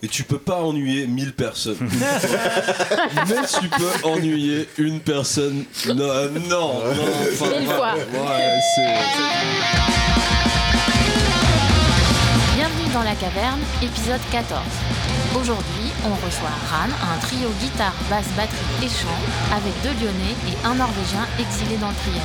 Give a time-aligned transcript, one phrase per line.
[0.00, 1.76] Et tu peux pas ennuyer 1000 personnes.
[1.80, 5.64] Mais tu peux ennuyer une personne.
[5.88, 6.82] Non, non, non.
[7.32, 7.94] Enfin, Mille fois.
[7.94, 8.98] ouais, c'est.
[12.54, 14.60] Bienvenue dans la caverne, épisode 14.
[15.36, 19.18] Aujourd'hui, on reçoit Ran, un trio guitare, basse, batterie et chant,
[19.54, 22.24] avec deux Lyonnais et un Norvégien exilé dans le triangle.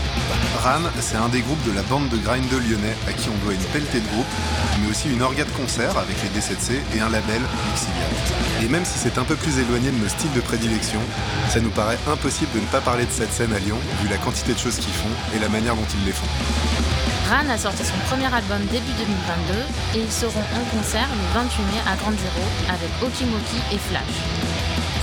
[0.63, 3.37] Ran, c'est un des groupes de la bande de grind de Lyonnais à qui on
[3.43, 4.33] doit une pelletée de groupes,
[4.81, 8.07] mais aussi une orga de concert avec les D7C et un label, Lixilia.
[8.61, 10.99] Et même si c'est un peu plus éloigné de nos styles de prédilection,
[11.49, 14.17] ça nous paraît impossible de ne pas parler de cette scène à Lyon, vu la
[14.17, 17.12] quantité de choses qu'ils font et la manière dont ils les font.
[17.33, 21.63] Ran a sorti son premier album début 2022 et ils seront en concert le 28
[21.63, 24.03] mai à Grande Zéro avec Okimoki et Flash.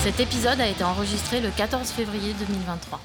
[0.05, 3.01] Cet épisode a été enregistré le 14 février 2023.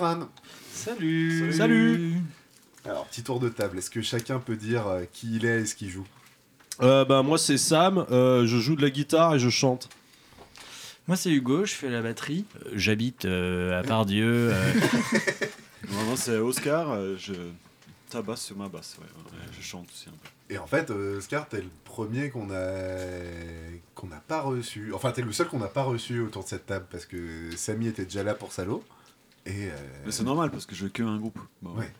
[0.00, 0.28] Ben,
[0.72, 1.52] salut Salut.
[1.52, 2.14] Salut.
[2.84, 3.78] Alors, petit tour de table.
[3.78, 6.06] Est-ce que chacun peut dire euh, qui il est et ce qu'il joue?
[6.80, 8.06] Euh, bah, moi, c'est Sam.
[8.10, 9.88] euh, je joue de la guitare et je chante.
[11.08, 12.44] Moi c'est Hugo, je fais la batterie.
[12.66, 14.50] Euh, J'habite euh, à Pardieu.
[14.52, 14.72] euh,
[15.90, 17.32] Moi, c'est Oscar, euh, je
[18.10, 20.54] tabasse sur ma basse, ouais, ouais, je chante aussi un peu.
[20.54, 22.84] Et en fait, euh, Oscar, t'es le premier qu'on a
[23.96, 24.92] qu'on n'a pas reçu.
[24.94, 27.16] Enfin, t'es le seul qu'on n'a pas reçu autour de cette table parce que
[27.56, 28.84] Samy était déjà là pour Salo.
[29.50, 29.76] Et euh,
[30.06, 31.38] Mais c'est normal parce que je veux que un groupe.
[31.62, 31.92] Bon, Ouais.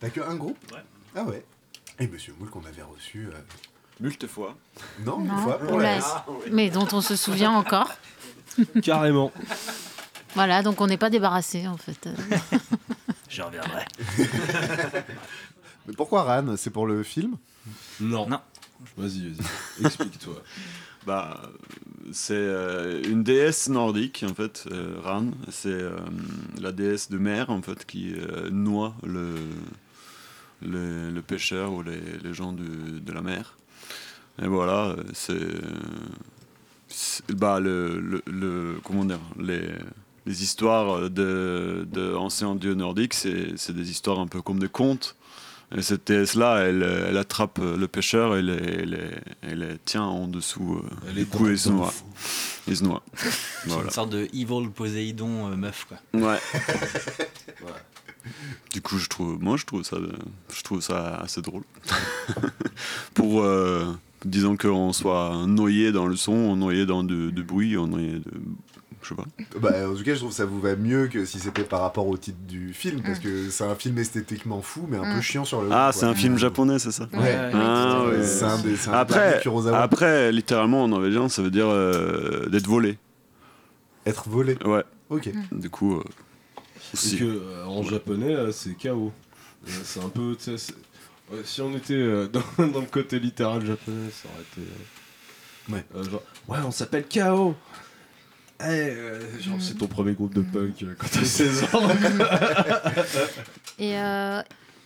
[0.00, 0.82] t'as que un groupe Ouais.
[1.16, 1.44] Ah ouais.
[1.98, 3.28] Et Monsieur Moule qu'on avait reçu.
[3.28, 3.38] euh,
[4.00, 4.56] Multe fois.
[5.04, 7.90] Non, une Non, fois on pour la l'a- mais dont on se souvient encore.
[8.82, 9.30] Carrément.
[10.34, 12.06] Voilà, donc on n'est pas débarrassé en fait.
[12.06, 12.14] Euh,
[13.28, 13.84] Je reviendrai.
[15.86, 16.56] Mais pourquoi Ran?
[16.56, 17.36] C'est pour le film?
[18.00, 18.26] Non.
[18.28, 18.40] Non.
[18.96, 19.86] Vas-y, vas-y.
[19.86, 20.34] Explique-toi.
[21.06, 21.40] Bah,
[22.12, 25.26] c'est euh, une déesse nordique en fait, euh, Ran.
[25.50, 25.96] C'est euh,
[26.60, 28.14] la déesse de mer en fait qui
[28.50, 29.34] noie le,
[30.62, 33.56] le, pêcheur ou les, les gens de la mer.
[34.42, 35.34] Et voilà, c'est
[37.34, 39.68] bah le, le, comment dire les
[40.24, 45.16] les histoires de, de anciens dieux nordiques, c'est des histoires un peu comme des contes.
[45.76, 50.82] Et cette déesse-là, elle, elle attrape le pêcheur et les tient en dessous.
[50.84, 51.92] euh, Elle du est coup, il se noie.
[52.68, 53.02] Il se noie.
[53.16, 53.30] C'est
[53.68, 53.84] Voilà.
[53.84, 55.96] une sorte de Evil Poséidon euh, meuf quoi.
[56.20, 56.38] Ouais.
[58.72, 59.96] Du coup, je trouve, moi, je trouve ça,
[60.54, 61.64] je trouve ça assez drôle.
[63.14, 63.84] Pour, euh,
[64.24, 68.30] disons qu'on soit noyé dans le son, noyé dans du, du bruit, noyé de,
[69.02, 69.24] je sais pas.
[69.60, 71.80] Bah, en tout cas, je trouve que ça vous va mieux que si c'était par
[71.80, 75.18] rapport au titre du film, parce que c'est un film esthétiquement fou, mais un peu
[75.18, 75.22] Mm.
[75.22, 75.68] chiant sur le.
[75.72, 77.08] Ah, c'est un film japonais, c'est ça.
[77.12, 77.36] Ouais.
[77.54, 78.24] Ah, ouais.
[78.24, 78.88] C'est un des.
[78.88, 79.42] un Après,
[79.74, 82.98] après, littéralement en norvégien, ça veut dire euh, d'être volé.
[84.06, 84.56] Être volé.
[84.64, 84.82] Ouais.
[85.10, 85.30] Ok.
[85.52, 86.04] Du coup, euh,
[86.92, 89.12] que euh, en japonais, c'est KO.
[89.66, 90.36] Euh, C'est un peu.
[91.44, 92.28] si on était euh,
[92.58, 94.60] dans, dans le côté littéral japonais, ça aurait été.
[94.60, 95.84] euh, Ouais.
[95.94, 97.54] euh, genre, ouais, on s'appelle KO.
[98.64, 101.88] Eh, euh, genre, c'est ton premier groupe de punk euh, quand t'as 16 ans.
[103.78, 104.40] Et euh,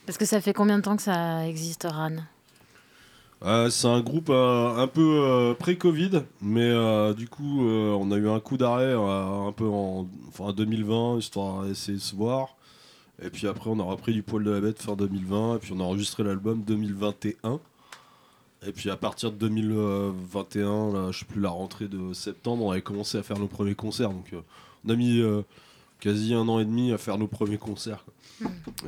[0.07, 2.13] parce que ça fait combien de temps que ça existe, Ran?
[3.45, 8.11] Euh, c'est un groupe euh, un peu euh, pré-Covid, mais euh, du coup, euh, on
[8.11, 12.17] a eu un coup d'arrêt euh, un peu en enfin, 2020, histoire d'essayer de se
[12.17, 12.57] voir.
[13.23, 15.73] Et puis après, on a repris du poil de la bête fin 2020, et puis
[15.75, 17.61] on a enregistré l'album 2021.
[18.67, 22.71] Et puis à partir de 2021, là, je sais plus, la rentrée de septembre, on
[22.71, 24.11] avait commencé à faire nos premiers concerts.
[24.11, 24.41] Donc euh,
[24.87, 25.43] on a mis euh,
[26.01, 28.05] quasi un an et demi à faire nos premiers concerts.
[28.05, 28.13] quoi.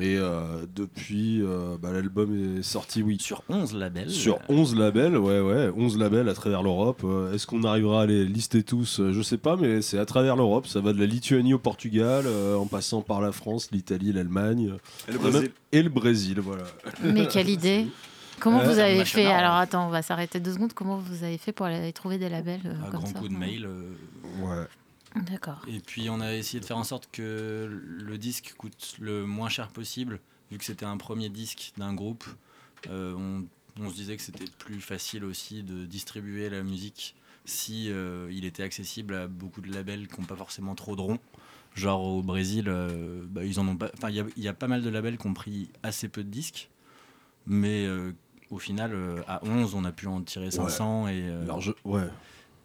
[0.00, 4.10] Et euh, depuis, euh, bah, l'album est sorti, oui, Sur 11 labels.
[4.10, 7.00] sur euh, 11 labels, ouais, ouais, 11 labels à travers l'Europe.
[7.04, 9.00] Euh, Est-ce qu'on arrivera à les lister tous?
[9.10, 10.66] Je sais pas, mais c'est à travers l'Europe.
[10.66, 14.74] Ça va de la Lituanie au Portugal, euh, en passant par la France, l'Italie, l'Allemagne
[15.08, 15.50] Et le on a Brésil.
[15.72, 16.64] et le Brésil, voilà.
[17.04, 17.86] Mais quelle idée
[18.40, 19.26] Comment Euh, vous avez fait.
[19.26, 20.72] Alors attends, on va s'arrêter deux secondes.
[20.72, 23.28] Comment vous avez fait pour aller trouver des labels euh, un comme grand ça coup
[23.28, 23.64] de mail.
[23.66, 23.92] euh,
[24.40, 24.66] Ouais.
[25.22, 25.60] D'accord.
[25.66, 29.48] Et puis on a essayé de faire en sorte que le disque coûte le moins
[29.48, 32.24] cher possible, vu que c'était un premier disque d'un groupe.
[32.90, 33.44] euh, on,
[33.82, 37.14] on se disait que c'était plus facile aussi de distribuer la musique
[37.46, 41.00] si euh, il était accessible à beaucoup de labels qui n'ont pas forcément trop de
[41.00, 41.18] ronds.
[41.74, 43.90] Genre au Brésil, euh, bah, ils en ont pas.
[43.96, 46.28] Enfin, il y y, a pas mal de labels qui ont pris assez peu de
[46.28, 46.68] disques,
[47.46, 48.12] mais euh,
[48.50, 51.22] au final, euh, à 11, on a pu en tirer 500 et.
[51.28, 52.08] euh, Large- ouais.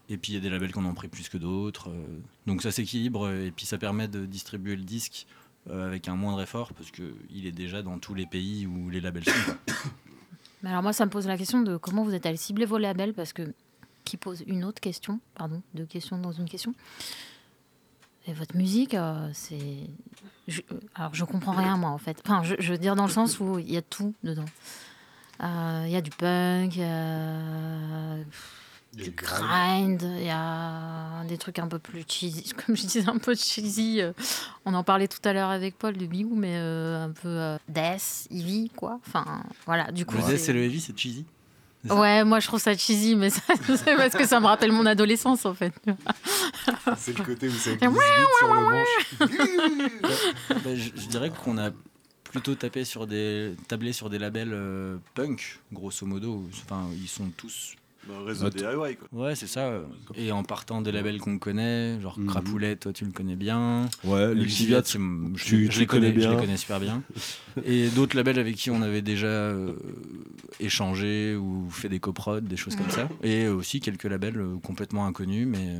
[0.09, 1.89] et puis il y a des labels qui en pris plus que d'autres.
[1.89, 2.05] euh,
[2.47, 5.25] donc ça s'équilibre et puis ça permet de distribuer le disque
[5.69, 9.01] euh, avec un moindre effort parce qu'il est déjà dans tous les pays où les
[9.01, 9.31] labels sont.
[10.63, 12.77] Mais alors moi, ça me pose la question de comment vous êtes allé cibler vos
[12.77, 13.53] labels parce que
[14.05, 16.73] qui pose une autre question, pardon, deux questions dans une question.
[18.27, 19.87] Et votre musique, euh, c'est,
[20.47, 20.61] je-
[20.95, 22.21] alors je comprends rien moi en fait.
[22.25, 24.45] Enfin, je, je veux dire dans le sens où il y a tout dedans.
[25.43, 28.17] Euh, Il y a du punk, il y a
[28.93, 33.17] du grind, il y a des trucs un peu plus cheesy, comme je disais, un
[33.17, 34.01] peu cheesy.
[34.01, 34.13] euh,
[34.65, 37.57] On en parlait tout à l'heure avec Paul de Biou, mais euh, un peu euh,
[37.67, 38.99] death, heavy, quoi.
[39.07, 39.25] Enfin,
[39.65, 40.15] voilà, du coup.
[40.15, 41.25] Le c'est- death et le heavy, c'est cheesy.
[41.85, 44.85] c'est Ouais, moi je trouve ça cheesy, mais c'est parce que ça me rappelle mon
[44.85, 45.73] adolescence en fait.
[46.97, 47.99] C'est le côté où ça glisse vite
[48.39, 49.19] sur le manche.
[50.63, 51.71] Bah, je, je dirais qu'on a
[52.33, 56.43] plutôt tapé sur des, tablé sur des labels euh, punk, grosso modo.
[56.65, 57.75] Enfin, ils sont tous.
[58.07, 58.57] Bah, réseau Attends.
[58.57, 59.07] DIY, quoi.
[59.13, 59.79] Ouais, c'est ça.
[60.15, 62.27] Et en partant des labels qu'on connaît, genre Mhm.
[62.27, 63.87] Crapoulet, toi tu le connais bien.
[64.03, 66.35] Ouais, c'est- je, tu- je tu les connais, connais je les bien.
[66.35, 67.01] connais super bien.
[67.65, 69.73] Et d'autres labels avec qui on avait déjà euh,
[70.59, 73.07] échangé ou fait des coprods, des choses comme ça.
[73.23, 75.79] Et aussi quelques labels euh, complètement inconnus, mais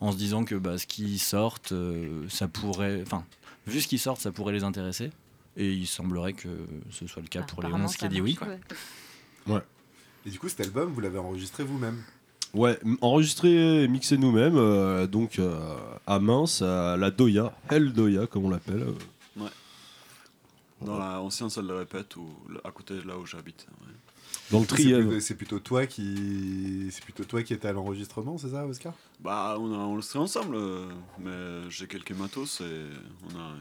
[0.00, 3.00] en se disant que bah, ce qui sortent, euh, ça pourrait.
[3.02, 3.24] Enfin,
[3.66, 5.10] vu ce qui sortent, ça pourrait les intéresser.
[5.56, 6.48] Et il semblerait que
[6.90, 8.34] ce soit le cas pour les Apparemment, 11 qui a dit oui.
[8.34, 8.48] Quoi.
[9.46, 9.62] ouais.
[10.26, 12.02] Et du coup, cet album, vous l'avez enregistré vous-même
[12.54, 18.26] Ouais, enregistré et mixé nous-mêmes, euh, donc euh, à Mince, à la Doya, Hell Doya
[18.26, 18.82] comme on l'appelle.
[18.82, 19.48] euh.
[20.82, 22.28] Dans la ancienne salle de répète, ou
[22.64, 23.66] à côté de là où j'habite.
[23.80, 23.92] ouais.
[24.50, 28.50] Dans le plutôt, c'est plutôt toi qui, c'est plutôt toi qui étais à l'enregistrement, c'est
[28.50, 28.92] ça, Oscar?
[29.20, 30.86] Bah, on a enregistré ensemble, euh,
[31.18, 32.84] mais j'ai quelques matos et
[33.34, 33.54] on a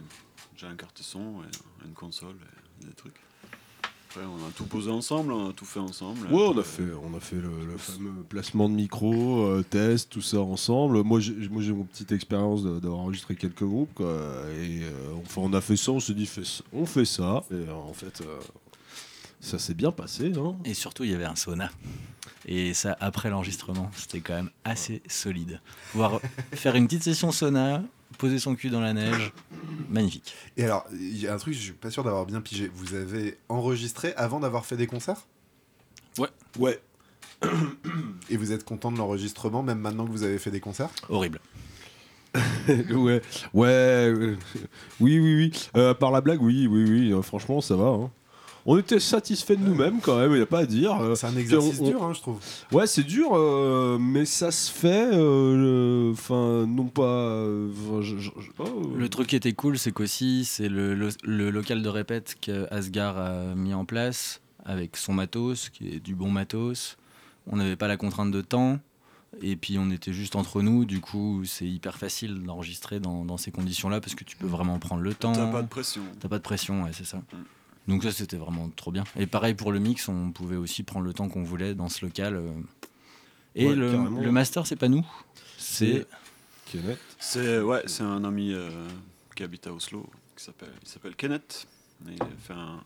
[0.58, 2.36] j'ai un carte son et une console
[2.82, 3.20] et des trucs.
[4.10, 6.28] Après, on a tout posé ensemble, on a tout fait ensemble.
[6.28, 10.10] Ouais, on a fait, on a fait le, le fameux placement de micro, euh, test,
[10.10, 11.04] tout ça ensemble.
[11.04, 14.08] Moi, j'ai, moi, mon petite expérience d'avoir enregistré quelques groupes, quoi.
[14.58, 17.44] Et euh, enfin, on a fait ça, on s'est dit, fait on fait ça.
[17.52, 18.40] Et euh, en fait, euh,
[19.42, 20.56] ça s'est bien passé, hein.
[20.64, 21.70] Et surtout, il y avait un sauna.
[22.46, 25.60] Et ça, après l'enregistrement, c'était quand même assez solide.
[25.92, 26.22] Pouvoir
[26.54, 27.84] faire une petite session sauna,
[28.17, 29.31] poser son cul dans la neige,
[29.89, 30.34] magnifique.
[30.57, 32.69] Et alors, il y a un truc, je suis pas sûr d'avoir bien pigé.
[32.74, 35.25] Vous avez enregistré avant d'avoir fait des concerts?
[36.57, 36.79] Ouais.
[38.29, 40.89] Et vous êtes content de l'enregistrement, même maintenant que vous avez fait des concerts?
[41.10, 41.39] Horrible.
[42.67, 43.22] ouais,
[43.53, 44.36] ouais, euh,
[45.00, 45.69] oui, oui, oui.
[45.77, 47.13] Euh, par la blague, oui, oui, oui.
[47.13, 47.86] euh, franchement, ça va.
[47.86, 48.12] hein.
[48.67, 51.00] On était satisfaits de nous-mêmes quand même, il n'y a pas à dire.
[51.00, 51.13] euh.
[51.13, 52.39] C'est un exercice on- dur, hein, je trouve.
[52.72, 55.10] Ouais, c'est dur, euh, mais ça se fait.
[55.13, 57.03] euh, Enfin, non pas.
[57.03, 60.95] euh, enfin, je- je- je- oh, Le truc qui était cool, c'est qu'aussi, c'est le,
[60.95, 65.89] le- le local de répète que Asgard a mis en place avec son matos, qui
[65.89, 66.98] est du bon matos.
[67.48, 68.79] On n'avait pas la contrainte de temps.
[69.41, 73.36] Et puis on était juste entre nous, du coup c'est hyper facile d'enregistrer dans, dans
[73.36, 75.34] ces conditions-là parce que tu peux vraiment prendre le temps.
[75.34, 76.01] T'as pas de pression.
[76.22, 77.22] T'as pas de pression, ouais, c'est ça.
[77.88, 79.04] Donc ça, c'était vraiment trop bien.
[79.18, 82.04] Et pareil pour le mix, on pouvait aussi prendre le temps qu'on voulait dans ce
[82.06, 82.36] local.
[82.36, 82.50] euh.
[83.56, 85.06] Et Ouais, le, master, c'est pas nous.
[85.58, 86.06] C'est
[86.72, 86.98] Kenneth.
[87.20, 88.70] C'est ouais, c'est un ami euh,
[89.36, 91.68] qui habite à Oslo, qui s'appelle, il s'appelle Kenneth.
[92.10, 92.84] Et il, fait un-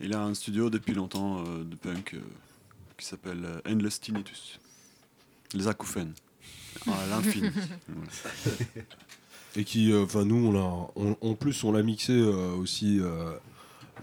[0.00, 2.20] il a un studio depuis longtemps euh, de punk euh,
[2.98, 4.58] qui s'appelle euh, Endless Tinnitus.
[5.54, 6.12] Les acouphènes.
[6.86, 7.48] À l'infini.
[9.56, 10.88] Et qui, euh, enfin, nous, on l'a.
[10.96, 12.54] on- en plus, on l'a mixé euh,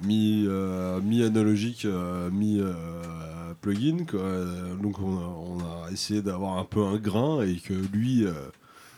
[0.02, 4.06] aussi euh, mi, euh, mi-analogique, euh, mi-plugin.
[4.06, 4.20] quoi.
[4.20, 8.26] Euh, Donc, on a, on a essayé d'avoir un peu un grain et que lui,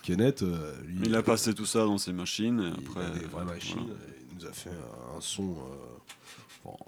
[0.04, 2.60] Kenneth, euh, lui, Il a passé tout ça dans ses machines.
[2.60, 3.76] Et il après, a des vraies machines.
[3.78, 3.94] voilà.
[4.10, 5.56] et Il nous a fait un, son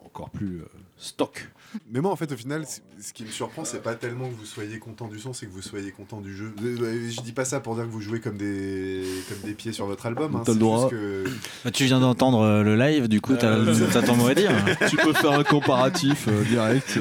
[0.05, 0.65] encore plus euh,
[0.98, 1.50] stock.
[1.91, 4.45] Mais moi, en fait, au final, ce qui me surprend, c'est pas tellement que vous
[4.45, 6.51] soyez content du son, c'est que vous soyez content du jeu.
[6.63, 9.53] Euh, euh, Je dis pas ça pour dire que vous jouez comme des, comme des
[9.53, 10.36] pieds sur votre album.
[10.36, 10.89] Hein, T'as le c'est droit.
[10.89, 11.24] juste que-
[11.63, 14.33] Bah, tu viens d'entendre euh, le live, du coup, t'as Euh, t'as ton mot à
[14.36, 14.51] dire.
[14.89, 16.98] tu peux faire un comparatif euh, direct.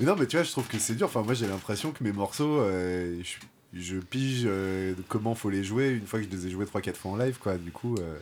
[0.00, 1.06] Mais non, mais tu vois, je trouve que c'est dur.
[1.06, 3.20] Enfin, moi, j'ai l'impression que mes morceaux, euh,
[3.74, 6.64] je, je pige euh, comment faut les jouer une fois que je les ai joués
[6.66, 7.56] 3-4 fois en live, quoi.
[7.58, 8.16] Du coup, euh,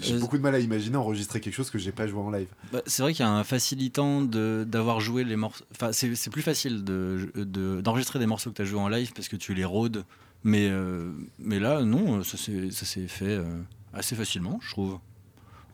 [0.00, 2.30] j'ai Euh, beaucoup de mal à imaginer enregistrer quelque chose que j'ai pas joué en
[2.30, 2.48] live.
[2.72, 5.64] Bah, c'est vrai qu'il y a un facilitant d'avoir joué les morceaux.
[5.72, 9.12] Enfin, c'est c'est plus facile d'enregistrer de, des morceaux que tu as joués en live
[9.14, 10.04] parce que tu les rôdes.
[10.44, 13.44] Mais, euh, mais là, non, ça s'est ça s'est fait euh,
[13.92, 14.98] assez facilement, je trouve.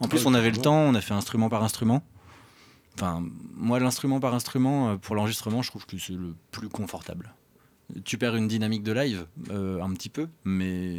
[0.01, 2.03] En plus, on avait le temps, on a fait instrument par instrument.
[2.95, 7.35] Enfin, moi, l'instrument par instrument, pour l'enregistrement, je trouve que c'est le plus confortable.
[8.05, 10.99] Tu perds une dynamique de live, euh, un petit peu, mais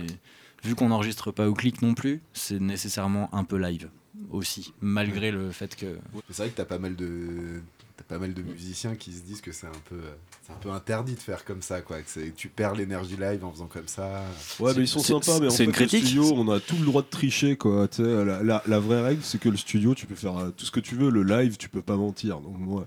[0.63, 3.89] vu qu'on n'enregistre pas au clic non plus, c'est nécessairement un peu live
[4.31, 5.97] aussi, malgré le fait que
[6.29, 7.61] C'est vrai que t'as pas mal de
[7.97, 9.99] t'as pas mal de musiciens qui se disent que c'est un peu
[10.41, 13.45] c'est un peu interdit de faire comme ça quoi que c'est- tu perds l'énergie live
[13.45, 14.23] en faisant comme ça
[14.59, 16.05] Ouais, mais ils sont sympas, mais en c'est fait, une le critique.
[16.05, 17.87] studio, on a tout le droit de tricher, quoi.
[17.99, 20.71] La, la- la vraie règle, c'est que le studio, tu peux faire euh, tout ce
[20.71, 21.09] que tu veux.
[21.11, 22.39] Le live, tu peux pas mentir.
[22.39, 22.85] Donc, moi,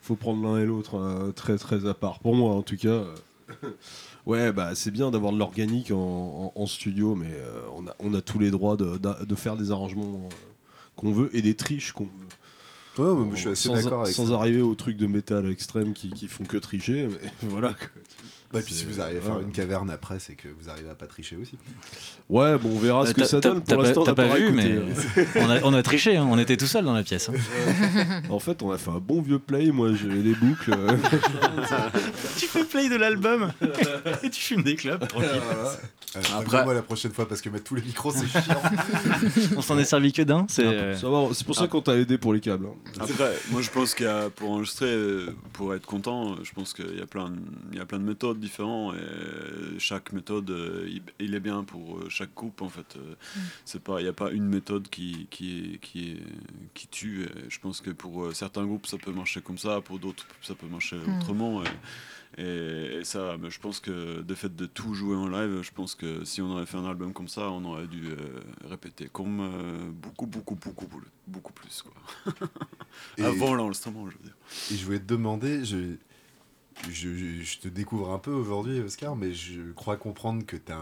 [0.00, 2.20] faut prendre l'un et l'autre euh, très, très à part.
[2.20, 2.88] Pour moi, en tout cas.
[2.88, 3.14] euh,
[4.26, 7.94] ouais, bah, c'est bien d'avoir de l'organique en, en- en studio, mais euh, on, a,
[7.98, 10.34] on a tous les droits de, de faire des arrangements euh,
[10.96, 12.10] qu'on veut et des triches qu'on veut.
[12.98, 14.34] ouais, mais je suis assez d'accord avec sans ça.
[14.34, 17.74] arriver aux trucs de métal extrême qui, qui font que tricher, mais voilà.
[18.50, 18.60] Quoi.
[18.60, 19.42] Ouais, puis si vous arrivez à faire ouais.
[19.42, 21.56] une caverne après c'est que vous arrivez à pas tricher aussi
[22.28, 23.62] Ouais, bon, on verra ce que ça donne.
[23.62, 24.80] t'as Pour pas- l'instant, on t'as pas pas vu, écouté.
[25.34, 27.28] mais on a, on a triché, hein, on était tout seul dans la pièce.
[27.28, 28.22] hein.
[28.30, 29.70] En fait, on a fait un bon vieux play.
[29.72, 30.72] Moi, j'ai les boucles.
[30.72, 30.96] euh,
[32.38, 33.52] tu fais play de l'album
[34.22, 35.04] et tu fumes des clubs.
[35.16, 38.62] Euh, Après- moi la prochaine fois parce que mettre tous les micros c'est chiant
[39.56, 40.46] On s'en est servi que d'un.
[40.48, 40.94] C'est euh,
[41.44, 42.66] pour ça qu'on t'a aidé pour les câbles.
[42.66, 43.00] hein.
[43.00, 46.52] Après, moi je pense qu'il y a, pour enregistrer, euh, pour être content, euh, je
[46.52, 47.32] pense qu'il y a plein,
[47.72, 48.33] il y a plein de méthodes.
[48.34, 50.88] Méthodes différentes et chaque méthode, euh,
[51.18, 52.96] il, est bien pour euh, chaque groupe en fait.
[52.96, 53.14] Euh,
[53.64, 56.18] C'est pas, il n'y a pas une méthode qui qui est,
[56.74, 57.24] qui tue.
[57.24, 60.26] Et je pense que pour euh, certains groupes ça peut marcher comme ça, pour d'autres
[60.42, 61.16] ça peut marcher Mm.
[61.16, 61.62] autrement.
[61.64, 65.62] Et, et, et ça, mais je pense que de fait de tout jouer en live,
[65.62, 68.16] je pense que si on aurait fait un album comme ça, on aurait dû euh,
[68.68, 70.88] répéter comme euh, beaucoup, beaucoup, beaucoup,
[71.28, 71.94] beaucoup, plus quoi.
[73.24, 74.34] Avant l'enregistrement, je veux dire.
[74.72, 75.96] et je voulais te demander, je,
[76.90, 80.72] je, je- je te découvre un peu aujourd'hui, Oscar, mais je crois comprendre que tu
[80.72, 80.76] un,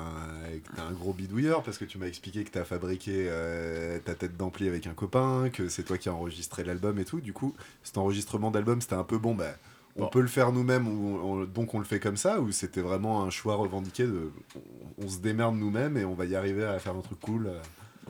[0.64, 3.98] que t'es un gros bidouilleur parce que tu m'as expliqué que tu as fabriqué euh,
[4.00, 7.20] ta tête d'ampli avec un copain, que c'est toi qui as enregistré l'album et tout.
[7.20, 9.54] Du coup, cet enregistrement d'album, c'était un peu bon, bah.
[9.96, 10.08] On Bon.
[10.08, 13.22] peut le faire nous-mêmes, ou on- donc on le fait comme ça, ou c'était vraiment
[13.24, 16.78] un choix revendiqué de on, on se démerde nous-mêmes et on va y arriver à
[16.78, 17.60] faire un truc cool euh.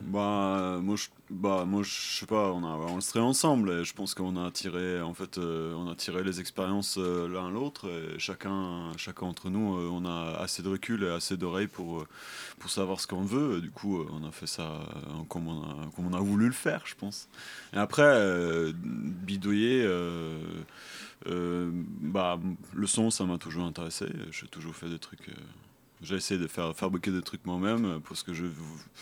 [0.01, 4.15] Bah, moi, je, bah, moi, je sais pas, on a enregistré ensemble et je pense
[4.15, 8.91] qu'on a tiré, en fait, euh, on a tiré les expériences euh, l'un l'autre chacun,
[8.97, 12.07] chacun entre nous, euh, on a assez de recul et assez d'oreilles pour, euh,
[12.57, 13.61] pour savoir ce qu'on veut.
[13.61, 16.47] Du coup, euh, on a fait ça euh, comme, on a, comme on a voulu
[16.47, 17.27] le faire, je pense.
[17.73, 20.41] Et après, euh, bidouiller, euh,
[21.27, 21.69] euh,
[22.01, 22.39] bah,
[22.73, 24.07] le son, ça m'a toujours intéressé.
[24.31, 25.29] J'ai toujours fait des trucs.
[26.03, 28.45] Euh, j'ai essayé de faire fabriquer des trucs moi-même euh, parce que je,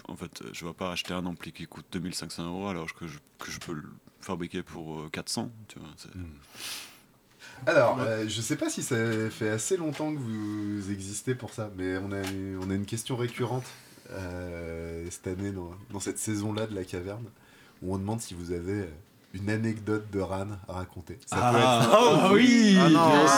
[0.07, 3.17] en fait, je vais pas acheter un ampli qui coûte 2500 euros alors que je,
[3.39, 3.83] que je peux le
[4.19, 5.51] fabriquer pour euh, 400.
[5.67, 6.09] Tu vois, c'est-
[7.67, 8.95] Alors, euh, je sais pas si ça
[9.29, 12.21] fait assez longtemps que vous existez pour ça, mais on a,
[12.65, 13.65] on a une question récurrente
[14.11, 17.25] euh, cette année dans, dans cette saison-là de la caverne,
[17.81, 18.87] où on demande si vous avez euh,
[19.33, 21.17] une anecdote de Ran à raconter.
[21.25, 23.37] Ça peut être- Ah, oui, Ah non, bien ah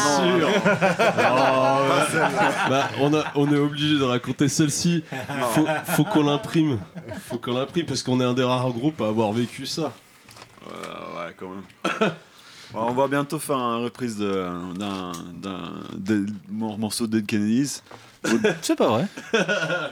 [2.10, 2.22] sûr.
[2.70, 5.04] Bah, on, a, on est obligé de raconter celle-ci.
[5.52, 6.80] Faut, faut qu'on l'imprime.
[7.28, 9.92] Faut qu'on l'imprime parce qu'on est un des rares groupes à avoir vécu ça.
[10.66, 10.72] Ouais,
[11.20, 12.12] ouais, quand même.
[12.76, 15.12] On va bientôt faire une reprise de- d'un
[16.50, 17.82] morceau de Dead Kennedys.
[18.62, 19.08] C'est pas vrai.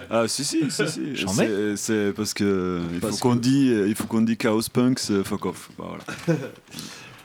[0.10, 1.16] Ah si si si si.
[1.16, 4.62] J'en C'est- C'est parce que il Parce faut qu'on dit il faut qu'on dit Chaos
[4.72, 5.70] Punks euh, fuck off.
[5.78, 5.86] Bah,
[6.28, 6.40] voilà.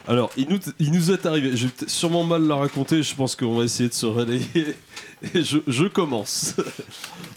[0.08, 1.56] Alors, il nous, il nous est arrivé.
[1.56, 3.02] Je vais sûrement mal la raconter.
[3.02, 4.46] Je pense qu'on va essayer de se relayer.
[5.34, 6.54] Et je, je commence.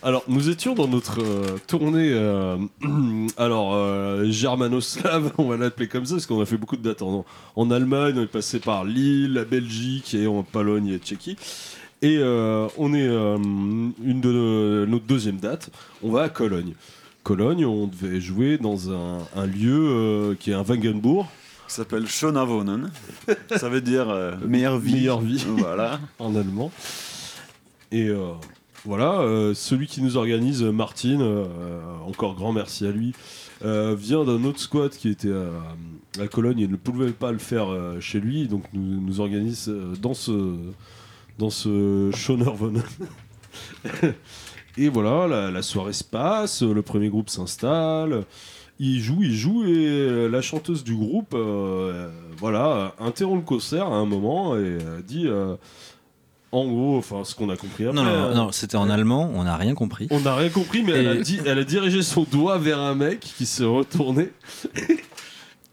[0.04, 2.12] Alors, nous étions dans notre euh, tournée.
[2.14, 2.58] euh,
[3.38, 7.02] alors, euh, germano-slave, on va l'appeler comme ça, parce qu'on a fait beaucoup de dates
[7.02, 8.14] en, en Allemagne.
[8.18, 11.38] On est passé par Lille, la Belgique, et en Pologne et Tchéquie.
[12.02, 15.70] Et euh, on est euh, une de notre deuxième date.
[16.02, 16.74] On va à Cologne.
[17.24, 21.28] Cologne, on devait jouer dans un, un lieu euh, qui est un Wagenbourg.
[21.68, 22.90] Qui s'appelle Schönavonen.
[23.56, 24.94] Ça veut dire euh, meilleure vie.
[24.94, 25.46] Meilleure vie.
[25.58, 26.00] Voilà.
[26.20, 26.72] en allemand.
[27.92, 28.32] Et euh,
[28.86, 31.46] voilà, euh, celui qui nous organise, euh, Martin, euh,
[32.08, 33.14] encore grand merci à lui,
[33.66, 37.40] euh, vient d'un autre squat qui était à, à Cologne et ne pouvait pas le
[37.40, 40.56] faire euh, chez lui, donc nous, nous organise euh, dans ce
[41.40, 42.84] dans ce Schonervonen.
[44.78, 48.26] et voilà, la, la soirée se passe, le premier groupe s'installe.
[48.78, 53.96] Il joue, il joue et la chanteuse du groupe, euh, voilà, interrompt le concert à
[53.96, 55.56] un moment et euh, dit, euh,
[56.52, 57.96] en gros, enfin ce qu'on a compris après.
[57.96, 60.08] Non, non, euh, non, non, c'était en allemand, on n'a rien compris.
[60.12, 62.96] on n'a rien compris, mais elle, a dit, elle a dirigé son doigt vers un
[62.96, 64.32] mec qui s'est retourné.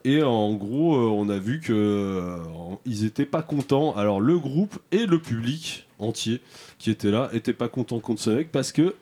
[0.07, 2.39] Et en gros, euh, on a vu que euh,
[2.85, 3.93] ils étaient pas contents.
[3.97, 6.41] Alors le groupe et le public entier
[6.79, 8.95] qui était là étaient pas contents contre ce mec parce que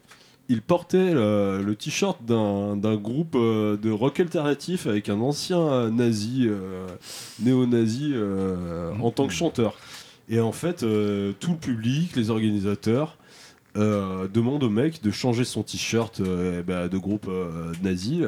[0.49, 6.87] il portait euh, le t-shirt d'un groupe de rock alternatif avec un ancien nazi, euh,
[7.41, 9.77] néo-nazi, euh, en tant que chanteur.
[10.29, 13.17] Et en fait, euh, tout le public, les organisateurs,
[13.77, 18.23] euh, demandent au mec de changer son t-shirt euh, bah, de groupe euh, nazi.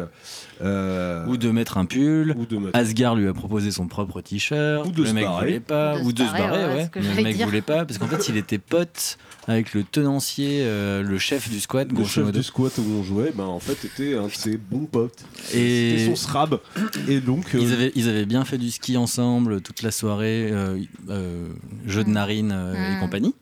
[0.63, 2.35] Euh, Ou de mettre un pull.
[2.37, 4.87] ou de mettre- Asgard lui a proposé son propre t-shirt.
[4.87, 5.47] Ou de le se mec barrer.
[5.47, 5.97] voulait pas.
[5.99, 7.47] Ou de Ou se de se barrer, barrer, ouais, Mais le mec dire.
[7.47, 11.61] voulait pas parce qu'en fait il était pote avec le tenancier, euh, le chef du
[11.61, 12.39] squat, le chef modo.
[12.39, 15.25] du squat où on jouait, ben, en fait, était un de ses bons potes.
[15.55, 16.59] Et- C'était son srab.
[17.07, 20.49] Et donc, euh, Ils avaient, ils avaient bien fait du ski ensemble toute la soirée,
[20.51, 20.81] euh,
[21.11, 21.47] euh,
[21.87, 22.13] jeu de Mm.
[22.13, 23.37] narines euh, et compagnie.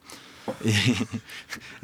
[0.64, 0.72] Et,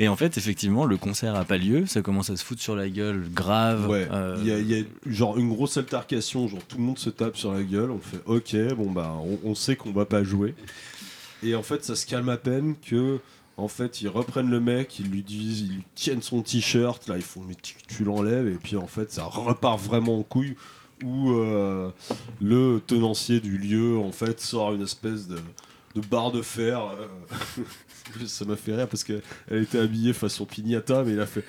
[0.04, 2.74] et en fait, effectivement, le concert a pas lieu, ça commence à se foutre sur
[2.76, 3.88] la gueule grave.
[3.88, 6.82] Ouais, euh, il y, a- il y a genre une grosse altercation, genre tout le
[6.84, 9.92] monde se tape sur la gueule, on fait ok, bon bah on, on sait qu'on
[9.92, 10.54] va pas jouer.
[11.42, 13.18] Et en fait ça se calme à peine que
[13.56, 17.16] en fait ils reprennent le mec, ils lui disent, ils lui tiennent son t-shirt, là
[17.16, 18.48] ils font mais tu, tu l'enlèves.
[18.48, 20.56] Et puis en fait ça repart vraiment en couille
[21.02, 21.90] où euh,
[22.42, 25.36] le tenancier du lieu en fait sort une espèce de,
[25.94, 26.80] de barre de fer.
[26.80, 31.44] euh, ça m'a fait rire parce qu'elle était habillée façon pignata mais il a fait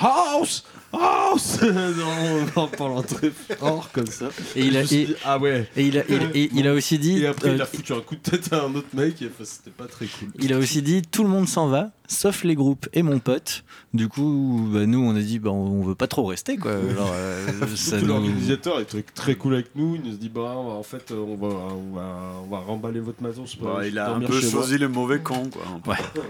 [0.00, 0.64] House!
[0.92, 1.25] House!
[1.36, 1.58] Avance
[2.56, 4.28] en, en parlant très fort comme ça.
[4.54, 5.68] Et il a, et, dit, ah ouais.
[5.76, 7.18] et il a, et- et il a aussi dit.
[7.22, 9.26] Et après, il euh, a foutu un coup de tête à un autre mec et
[9.26, 10.28] enfin, c'était pas très cool.
[10.40, 13.64] Il a aussi dit tout le monde s'en va, sauf les groupes et mon pote.
[13.94, 16.72] Du coup, bah, nous on a dit bah, on veut pas trop rester quoi.
[17.16, 17.46] Euh,
[18.00, 19.94] nous- l'organisateur est très, très cool avec nous.
[19.96, 23.22] Il nous dit bah en fait euh, on va on va on va remballer votre
[23.22, 23.54] matos.
[23.54, 24.52] pour Bah, il a un dormir peu chez moi.
[24.62, 25.62] choisi le mauvais con, quoi.
[25.86, 26.22] Ouais.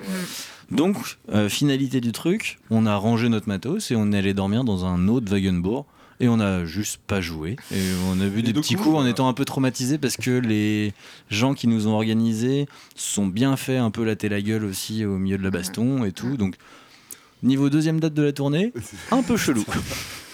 [0.70, 0.96] Donc,
[1.32, 4.84] euh, finalité du truc, on a rangé notre matos et on est allé dormir dans
[4.84, 5.86] un autre Wagenbourg.
[6.18, 7.56] Et on a juste pas joué.
[7.70, 9.98] Et on a vu Et des petits coup, coups en euh, étant un peu traumatisés
[9.98, 10.94] parce que les
[11.28, 15.18] gens qui nous ont organisés sont bien fait un peu latter la gueule aussi au
[15.18, 16.38] milieu de la baston et tout.
[16.38, 16.54] Donc,
[17.42, 18.72] niveau deuxième date de la tournée,
[19.10, 19.62] un peu chelou.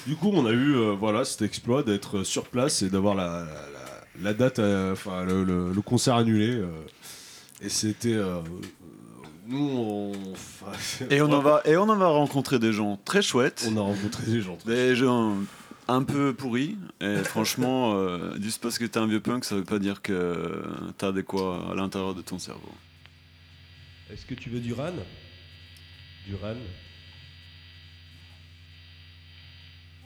[0.07, 3.25] Du coup, on a eu euh, voilà cet exploit d'être sur place et d'avoir la,
[3.27, 6.51] la, la- la date, euh, enfin le, le- le concert annulé.
[6.51, 6.67] euh,
[7.61, 8.15] et c'était
[9.47, 10.13] nous on,
[11.11, 13.81] Et on, en va, et on en va rencontrer des gens très chouettes, on a
[13.81, 14.59] rencontré des gens.
[14.65, 15.37] des gens
[15.89, 16.79] un peu pourris.
[17.01, 20.63] Et franchement, euh, juste parce que t'es un vieux punk, ça veut pas dire que
[20.99, 22.73] t'as de quoi à l'intérieur de ton cerveau.
[24.13, 24.93] Est-ce que tu veux du ran?
[26.27, 26.55] Du ran?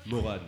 [0.07, 0.39] Moran.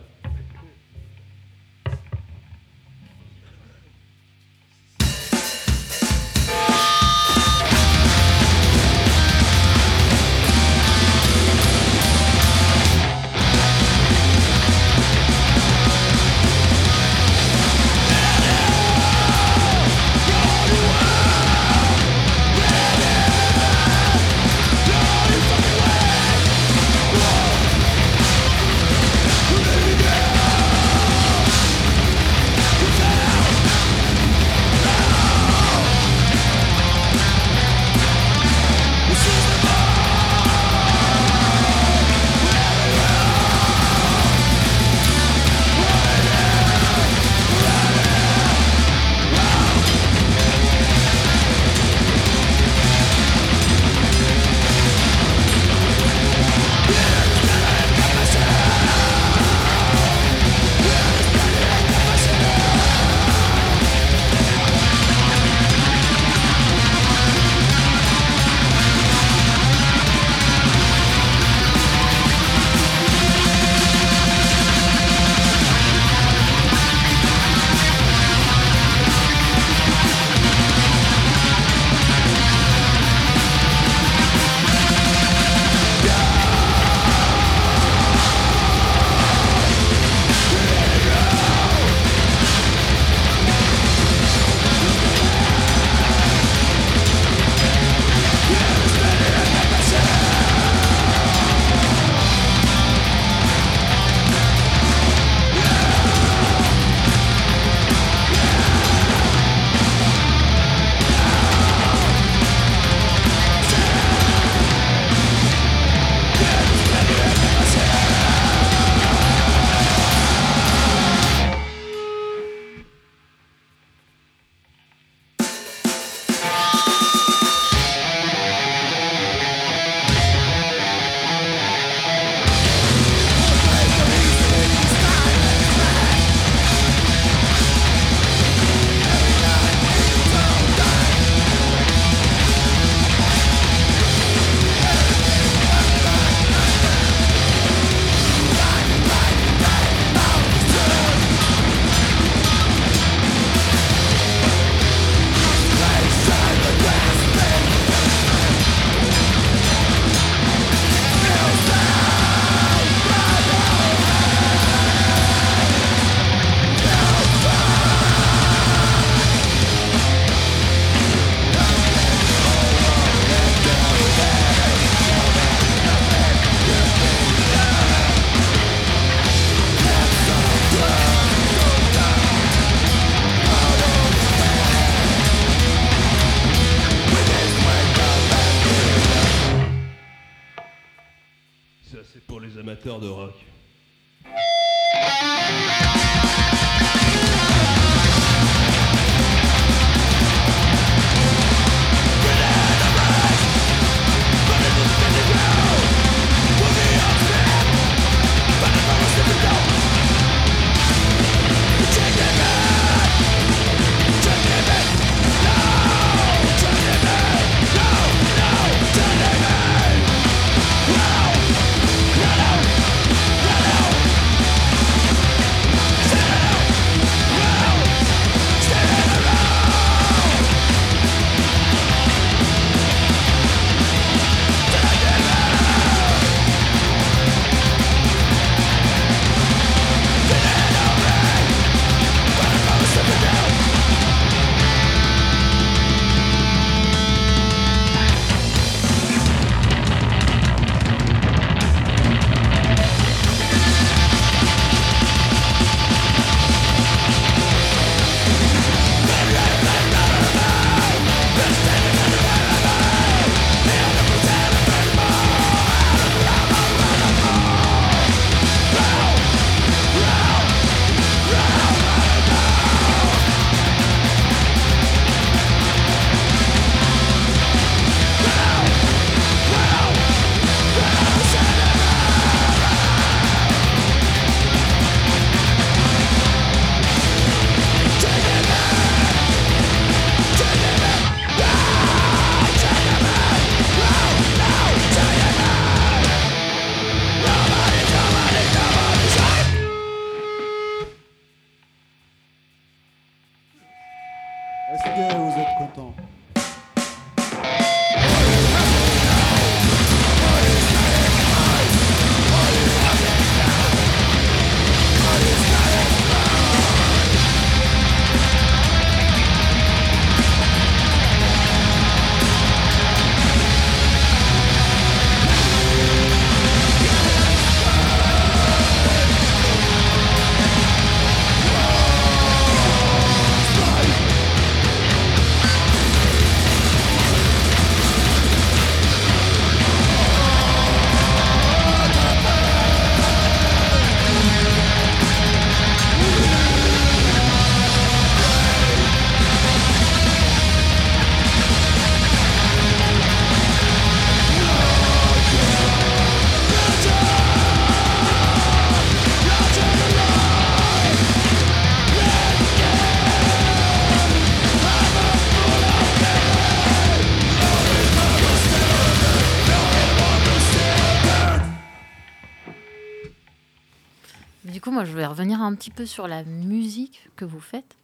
[375.18, 377.74] Revenir un petit peu sur la musique que vous faites.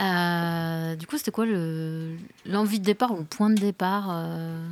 [0.00, 2.16] Euh, du coup, c'était quoi le-
[2.46, 4.66] l'envie de départ ou le point de départ euh,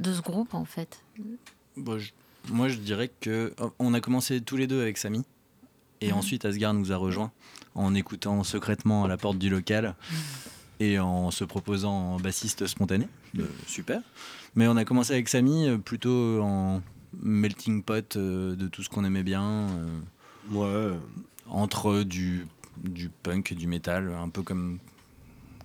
[0.00, 1.02] de ce groupe, en fait?
[1.76, 2.12] Bon, je-
[2.48, 5.22] moi, je dirais que oh, on a commencé tous les deux avec Samy,
[6.00, 6.18] et Mhm.
[6.18, 7.30] ensuite Asgard nous a rejoints
[7.74, 9.94] en écoutant secrètement à la porte du local
[10.80, 13.06] et en se proposant en bassiste spontané.
[13.38, 14.00] Euh, super.
[14.54, 16.80] Mais on a commencé avec Samy euh, plutôt en
[17.20, 20.00] melting pot euh, de tout ce qu'on aimait bien, euh,
[20.50, 20.96] Ouais.
[21.48, 22.46] Entre du,
[22.82, 24.78] du punk et du métal, un peu comme,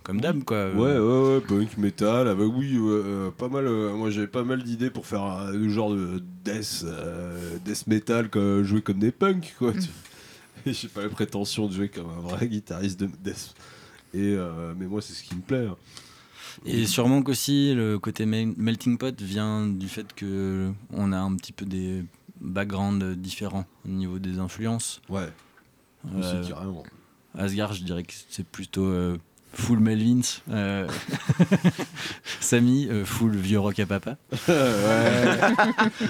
[0.02, 0.70] comme d'hab, quoi.
[0.72, 3.66] Ouais, ouais, ouais, punk, metal, ah bah oui, euh, pas mal.
[3.66, 7.86] euh, moi j'avais pas mal d'idées pour faire euh, le genre de death, euh, death
[7.86, 9.72] metal, quoi, jouer comme des punks, quoi.
[10.66, 13.54] Et J'ai pas la prétention de jouer comme un vrai guitariste de death.
[14.12, 14.36] Et,
[14.76, 15.66] mais moi c'est ce qui me plaît.
[15.66, 15.76] hein.
[16.66, 21.34] Et sûrement qu'aussi le côté mel- melting pot vient du fait que on a un
[21.36, 22.04] petit peu des
[22.40, 25.00] backgrounds différents au niveau des influences.
[25.08, 25.28] Ouais,
[26.14, 26.82] Euh, carrément.
[27.38, 29.16] Asgard, je dirais que c'est plutôt euh,
[29.52, 30.20] full Melvins.
[30.50, 30.88] euh,
[32.40, 34.16] Samy, euh, full vieux rock à papa.
[34.48, 35.38] ouais.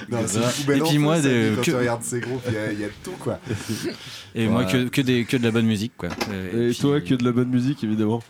[0.08, 2.72] Non, c'est Et puis moi, des- quand que- tu regardes ces groupes, il y, a-
[2.72, 3.38] y tout, quoi.
[4.34, 5.92] Et moi, que, que, des, que de la bonne musique.
[5.96, 6.08] Quoi.
[6.30, 8.22] Euh, Et, puis- toi, que de la bonne musique évidemment.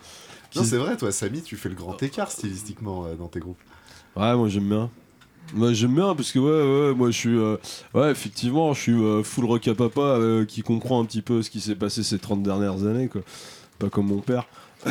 [0.57, 3.61] Non, c'est vrai, toi, Samy, tu fais le grand écart stylistiquement euh, dans tes groupes.
[4.17, 4.91] Ouais, moi j'aime bien.
[5.55, 7.37] Moi j'aime bien parce que ouais, ouais, moi je suis.
[7.37, 7.57] euh,
[7.95, 11.43] ouais, effectivement, je suis euh, full rock à papa euh, qui comprend un petit peu
[11.43, 13.23] ce qui s'est passé ces 30 dernières années, quoi.
[13.79, 14.45] Pas comme mon père.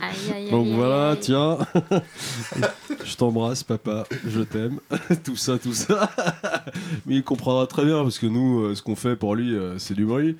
[0.00, 1.18] Aïe, aïe, aïe, Donc aïe, voilà, aïe.
[1.20, 1.58] tiens.
[3.04, 4.80] je t'embrasse, papa, je t'aime.
[5.24, 6.10] tout ça, tout ça.
[7.06, 9.78] Mais il comprendra très bien parce que nous, euh, ce qu'on fait pour lui, euh,
[9.78, 10.36] c'est du bruit.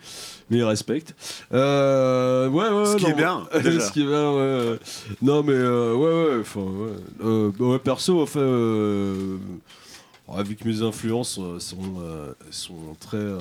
[0.50, 1.14] Mais il respecte.
[1.52, 4.78] Euh, ouais, ouais, Ce qui non, est bien, ce qui est bien, ouais.
[5.22, 6.40] Non, mais euh, ouais, ouais.
[6.40, 7.24] Enfin, ouais.
[7.24, 8.40] Euh, ouais, perso, enfin.
[10.30, 13.38] Euh, avec mes influences euh, sont, euh, sont très euh,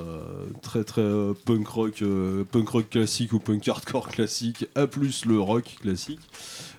[0.61, 2.03] très très euh, punk rock
[2.51, 6.19] punk rock classique ou punk hardcore classique à plus le rock classique.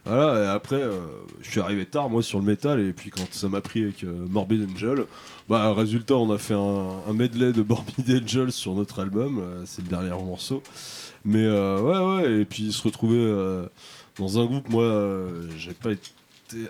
[0.04, 0.82] Voilà après
[1.42, 4.02] je suis arrivé tard moi sur le métal et puis quand ça m'a pris avec
[4.04, 5.04] Morbid Angel
[5.48, 9.88] bah résultat on a fait un, medley de Morbid Angel sur notre album c'est le
[9.88, 10.62] dernier morceau.
[11.26, 13.66] Mais ouais ouais et puis se retrouver
[14.18, 16.10] dans un groupe moi j'ai pas été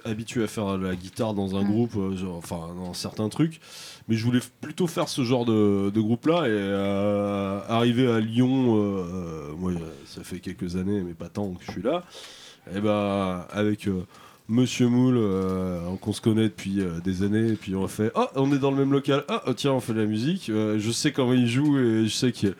[0.05, 3.61] habitué à faire la guitare dans un groupe, euh, genre, enfin dans certains trucs,
[4.09, 6.47] mais je voulais plutôt faire ce genre de, de groupe-là.
[6.47, 9.73] Et euh, arriver à Lyon, euh, euh, moi
[10.07, 12.05] ça fait quelques années, mais pas tant que je suis là,
[12.75, 13.89] et ben avec
[14.49, 15.21] Monsieur Moule,
[16.01, 18.71] qu'on se connaît depuis des années, et puis on a fait, oh on est dans
[18.71, 21.47] le même local, ah oh, tiens on fait de la musique, je sais comment il
[21.47, 22.55] joue et je sais que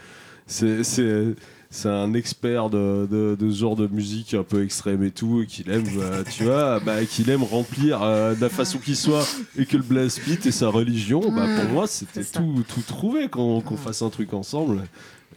[0.47, 1.35] c'est
[1.71, 5.43] c'est un expert de, de, de ce genre de musique un peu extrême et tout,
[5.43, 8.97] et qu'il aime, bah, tu vois, bah, qu'il aime remplir euh, de la façon qu'il
[8.97, 11.73] soit, et que le blast beat est sa religion, bah, pour Mm.
[11.73, 14.83] moi c'était tout, tout trouvé qu'on qu'on fasse un truc ensemble.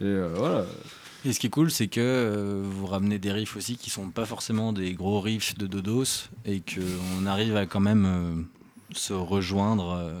[0.00, 0.64] Et euh, voilà.
[1.26, 4.08] Et ce qui est cool, c'est que euh, vous ramenez des riffs aussi qui sont
[4.10, 8.42] pas forcément des gros riffs de Dodos et qu'on arrive à quand même euh,
[8.98, 9.96] se rejoindre.
[9.98, 10.14] euh,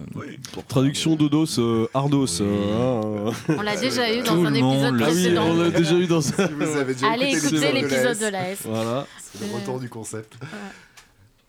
[0.52, 2.26] pour Traduction Dodos, euh, Ardos.
[2.26, 2.38] Oui.
[2.42, 3.54] euh, hein.
[3.58, 5.44] On l'a déjà eu dans un épisode l'a Ah oui, précédent.
[5.46, 6.20] on l'a déjà eu dans.
[6.20, 8.58] Si vous avez déjà Allez écoutez l'épisode de de la S.
[8.64, 9.06] Voilà.
[9.20, 10.34] C'est le retour du concept.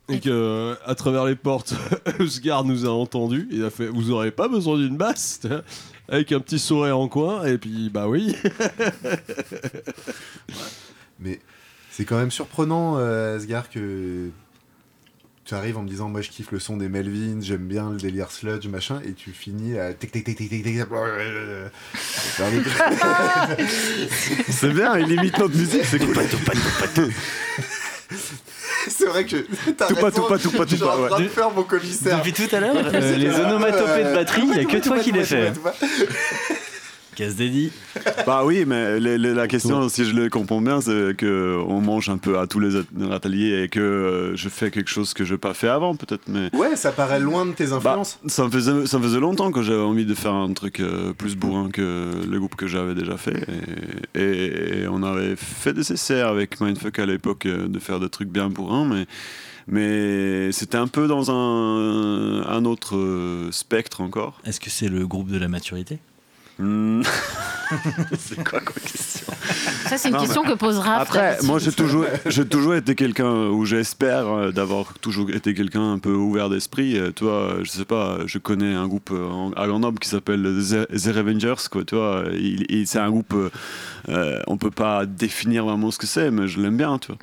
[0.07, 1.73] Et que, euh, à travers les portes,
[2.19, 3.47] Usgard nous a entendus.
[3.51, 5.41] Il a fait Vous aurez pas besoin d'une basse
[6.07, 7.43] Avec un petit sourire en coin.
[7.45, 8.35] Et puis, bah oui.
[11.19, 11.39] Mais
[11.89, 14.29] c'est quand même surprenant, euh, Asgard, que
[15.45, 17.97] tu arrives en me disant moi je kiffe le son des Melvins, j'aime bien le
[17.97, 20.79] délire sludge machin et tu finis à tic tic tic tic tic tic.
[24.49, 26.15] C'est bien, il imite notre musique, c'est cool.
[28.87, 29.37] C'est vrai que
[29.71, 31.29] t'as Tout pas, tout pas, tout pas, tout pas, train de ouais.
[31.29, 32.17] faire mon commissaire.
[32.17, 35.11] Depuis tout à l'heure, euh, les onomatopées de batterie, il n'y a que toi qui
[35.11, 35.53] les fais.
[37.15, 37.71] Casse dédié.
[38.27, 42.17] Bah oui, mais la question, si je le comprends bien, c'est que on mange un
[42.17, 45.33] peu à tous les at- ateliers et que euh, je fais quelque chose que je
[45.33, 46.23] n'ai pas fait avant, peut-être.
[46.27, 48.19] Mais Ouais, ça paraît loin de tes bah, influences.
[48.27, 51.13] ça, me faisait, ça me faisait longtemps que j'avais envie de faire un truc euh,
[51.13, 53.45] plus bourrin que le groupe que j'avais déjà fait.
[54.13, 57.99] Et, et- et on avait fait des essais avec Mindfuck à l'époque euh, de faire
[57.99, 59.05] des trucs bien bourrins, mais.
[59.67, 64.39] Mais c'était un peu dans un, un autre euh, spectre encore.
[64.45, 65.97] Est-ce que c'est le groupe de la maturité?
[68.17, 69.33] c'est quoi comme question
[69.87, 73.47] Ça, c'est une Non, question que posera Après, moi j'ai toujours, j'ai toujours été quelqu'un
[73.49, 76.97] où j'espère euh, d'avoir toujours été quelqu'un un peu ouvert d'esprit.
[76.97, 80.43] Euh, Tu vois, je sais pas, je connais un groupe euh, à Grenoble qui s'appelle
[80.43, 81.83] The, The Revengers, quoi.
[81.83, 83.33] Tu vois, il, il- c'est un groupe,
[84.47, 87.17] on peut pas définir vraiment ce que c'est, mais je l'aime bien, tu vois.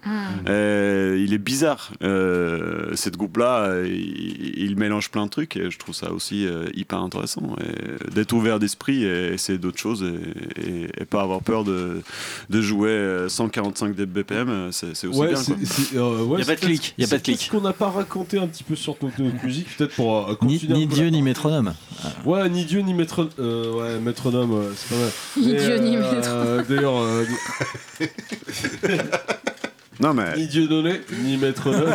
[0.49, 1.93] Euh, il est bizarre.
[2.03, 6.67] Euh, cette groupe-là, il, il mélange plein de trucs et je trouve ça aussi euh,
[6.75, 7.57] hyper intéressant.
[7.65, 12.03] Et D'être ouvert d'esprit et essayer d'autres choses et, et- et pas avoir peur de,
[12.51, 15.37] de jouer euh, 145 BPM, euh, c'est aussi Ouais, bien.
[15.43, 15.55] quoi.
[15.65, 17.41] c'est, euh, ouais, Y a pas de clic, y a pas de clic.
[17.41, 20.35] ce qu'on n'a pas raconté un petit peu sur notre, notre musique, peut-être pour euh,
[20.43, 20.79] Ni, continuer.
[20.79, 21.75] ni Dieu ni métronome.
[22.25, 25.11] Ouais, ni Dieu ni maître, euh, ouais, métronome, ouais, c'est pas mal.
[25.37, 26.65] Ni Dieu ni euh, métronome.
[26.69, 27.25] D'ailleurs, euh,
[30.01, 31.85] Non, mais ni Dieu donné, ni métronome.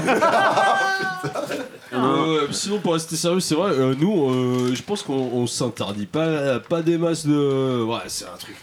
[2.04, 6.06] Euh, sinon, pour rester sérieux, c'est vrai, euh, nous, euh, je pense qu'on on s'interdit
[6.06, 7.84] pas, pas des masses de.
[7.84, 8.56] Ouais, c'est un truc.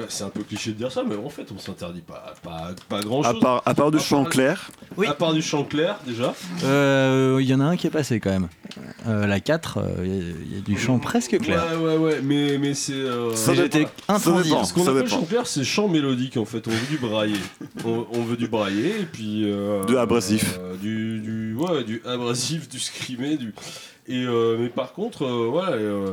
[0.00, 2.70] Ouais, C'est un peu cliché de dire ça, mais en fait, on s'interdit pas, pas,
[2.88, 3.40] pas grand à chose.
[3.40, 5.06] part, à part du À chant part- clair, Oui.
[5.06, 6.34] À part du chant clair, déjà.
[6.64, 8.48] Euh, Il y en a un qui est passé quand même.
[9.08, 11.64] Euh, la 4, euh, il y, a- il y a du chant presque clair.
[11.72, 12.92] Ouais, ouais, ouais, mais, mais c'est.
[12.92, 13.54] euh, Ça.
[13.54, 14.64] J'étais intransigeant.
[14.64, 16.66] Ce qu'on appelle chant clair, c'est chant mélodique en fait.
[16.68, 17.36] On veut du brailler.
[17.84, 19.42] on, on veut du brailler et puis.
[19.50, 20.58] euh, Du abrasif.
[20.60, 23.36] euh, du, du, ouais, du abrasif, du scrimé.
[23.36, 23.54] Du...
[24.08, 26.12] Et, euh, mais par contre, euh, ouais, euh,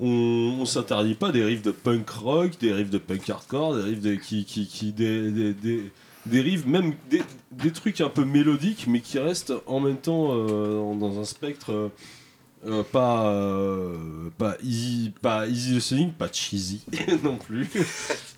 [0.00, 4.14] on, s'interdit pas des riffs de punk rock, des riffs de punk hardcore, des de,
[4.14, 5.90] qui, qui, qui des, des,
[6.66, 11.20] même des, trucs un peu mélodiques, mais qui restent en même temps euh, dans, dans
[11.20, 11.90] un spectre.
[12.66, 13.96] Euh, pas, euh,
[14.36, 16.80] pas easy, pas easy listening, pas cheesy
[17.22, 17.68] non plus.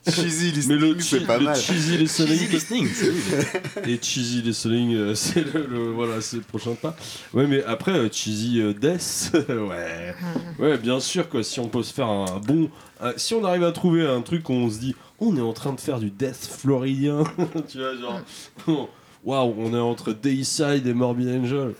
[0.08, 1.56] Cheesy Mais le, listening, c'est pas le mal.
[1.56, 3.82] cheesy listening, Easy listening, c'est oui.
[3.92, 6.96] et cheesy listening, euh, c'est le, le- voilà, c'est le prochain pas.
[7.34, 10.14] Ouais, mais après euh, cheesy euh, death, ouais,
[10.58, 11.42] ouais, bien sûr quoi.
[11.42, 12.70] Si on peut se faire un bon,
[13.02, 15.52] euh, si on arrive à trouver un truc où on se dit, on est en
[15.52, 17.24] train de faire du death floridien,
[17.68, 18.88] tu vois, genre,
[19.22, 21.74] waouh, on est entre Dayside et Morbid Angel.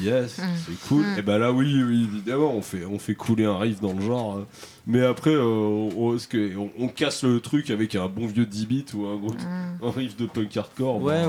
[0.00, 1.04] Yes, c'est cool.
[1.18, 4.00] Et ben là, oui, oui, évidemment, on fait, on fait couler un riff dans le
[4.00, 4.36] genre.
[4.38, 4.46] euh.
[4.86, 8.84] Mais après, euh, on, on- on casse le truc avec un bon vieux 10 bits
[8.94, 9.34] ou un, gros,
[9.82, 11.00] un riff de punk hardcore.
[11.02, 11.24] Ouais,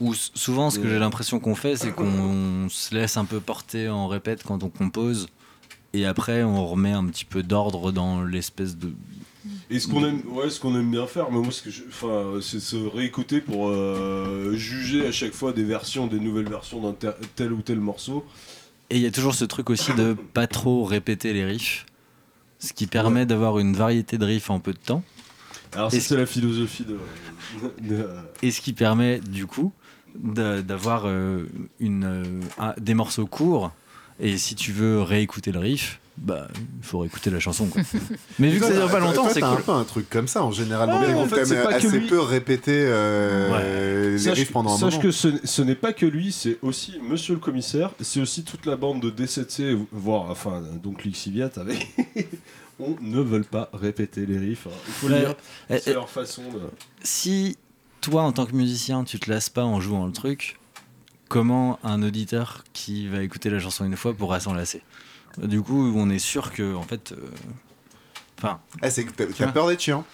[0.00, 3.88] ou, souvent ce que j'ai l'impression qu'on fait, c'est qu'on se laisse un peu porter
[3.88, 5.28] en répète quand on compose.
[5.94, 8.92] Et après, on remet un petit peu d'ordre dans l'espèce de.
[9.70, 12.40] Et ce qu'on aime, ouais, ce qu'on aime bien faire, mais moi, ce que enfin,
[12.40, 16.92] c'est se réécouter pour euh, juger à chaque fois des versions, des nouvelles versions d'un
[16.94, 18.24] tel, tel ou tel morceau.
[18.90, 21.84] Et il y a toujours ce truc aussi de pas trop répéter les riffs.
[22.60, 25.02] Ce qui permet d'avoir une variété de riffs en peu de temps.
[25.74, 26.96] Alors, c'est la philosophie de.
[27.86, 28.08] de-
[28.42, 29.72] Et ce qui permet du coup
[30.16, 31.44] d'avoir euh,
[31.78, 32.24] une, euh,
[32.58, 33.70] un- des morceaux courts.
[34.18, 37.66] Et si tu veux réécouter le riff, bah il faut réécouter la chanson.
[37.66, 37.80] quoi.
[38.38, 39.48] Mais vu que ça dure pas longtemps, c'est cool.
[39.50, 40.88] un peu un truc comme ça en général.
[40.90, 42.06] Ouais, en fait, c'est pas que assez lui.
[42.06, 45.02] peu répéter euh, les Sache, riffs pendant un sache moment.
[45.02, 48.66] que ce, ce n'est pas que lui, c'est aussi Monsieur le Commissaire, c'est aussi toute
[48.66, 51.88] la bande de D7C, voire enfin donc Lixiviat avec.
[52.80, 54.68] On ne veut pas répéter les riffs.
[54.68, 54.76] hein.
[54.86, 55.20] Il faut le Ouais.
[55.20, 55.34] dire.
[55.68, 56.60] Eh, C'est eh, leur façon de.
[57.02, 57.56] si
[58.00, 60.60] toi, en tant que musicien, tu te lasses pas en jouant le truc,
[61.28, 64.82] comment un auditeur qui va écouter la chanson une fois pourra s'en lasser?
[65.36, 67.30] Du coup, on est sûr que, en fait, euh,
[68.38, 70.04] enfin, Ah, c'est que t'as- peur d'être chiant.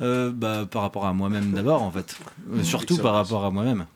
[0.00, 2.16] euh, bah, par rapport à moi-même d'abord, en fait,
[2.52, 3.86] Euh, surtout par rapport à moi-même.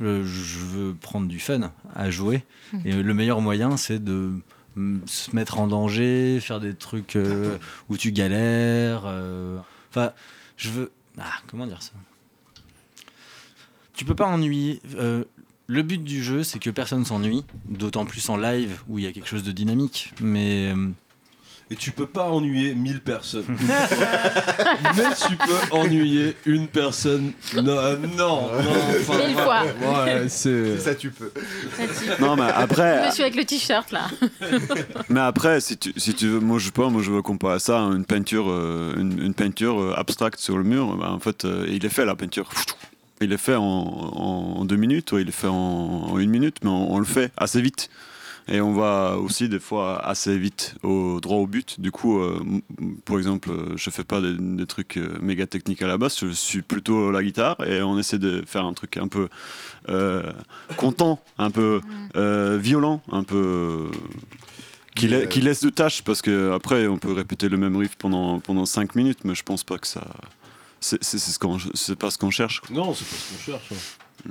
[0.00, 2.44] Je, je veux prendre du fun à jouer,
[2.84, 4.32] et le meilleur moyen, c'est de
[4.76, 7.58] mm, se mettre en danger, faire des trucs euh,
[7.88, 9.02] où tu galères.
[9.06, 9.58] euh,
[9.90, 10.12] Enfin,
[10.56, 10.90] je veux.
[11.18, 11.92] Ah, comment dire ça?
[13.94, 14.80] Tu peux pas ennuyer.
[14.96, 15.24] euh,
[15.66, 19.08] le but du jeu, c'est que personne s'ennuie, d'autant plus en live où il y
[19.08, 20.12] a quelque chose de dynamique.
[20.20, 20.88] Mais euh,
[21.70, 23.46] Et tu peux pas ennuyer 1000 personnes.
[24.96, 27.32] Mais tu peux ennuyer une personne.
[27.54, 28.50] Non, non, non.
[29.00, 29.62] enfin, Mille fois.
[29.64, 30.78] Ouais, c'est.
[30.78, 31.32] Ça, tu peux.
[32.20, 34.08] Non, mais après, Monsieur avec le t-shirt là.
[35.08, 37.58] mais après, si tu, si tu veux, moi je sais pas, moi je veux comparer
[37.58, 40.96] ça à une peinture, euh, une, une peinture euh, abstracte sur le mur.
[40.96, 42.50] bah, en fait, euh, il est fait la peinture.
[43.20, 46.70] Il est fait en, deux minutes, ou il est fait en, en une minute, mais
[46.70, 47.88] on, on le fait assez vite.
[48.46, 51.80] Et on va aussi des fois assez vite au droit au but.
[51.80, 52.38] Du coup, euh,
[53.06, 56.18] par exemple, je fais pas des, des trucs euh, méga techniques à la base.
[56.20, 59.28] Je suis plutôt la guitare et on essaie de faire un truc un peu
[59.88, 60.30] euh,
[60.76, 61.80] content, un peu
[62.16, 63.86] euh, violent, un peu
[64.94, 67.76] qui, Mais, la- qui laisse de tâches parce que après on peut répéter le même
[67.76, 70.06] riff pendant pendant 5 minutes, mais je pense pas que ça
[70.84, 72.60] c'est c'est- c'est ce qu'on c'est pas ce qu'on cherche.
[72.70, 73.72] Non, c'est pas ce qu'on cherche.
[73.72, 74.30] hein.